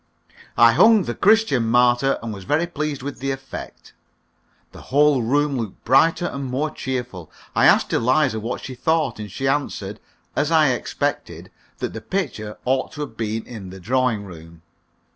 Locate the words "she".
8.63-8.73, 9.31-9.47